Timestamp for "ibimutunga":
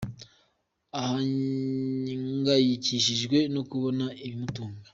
4.25-4.87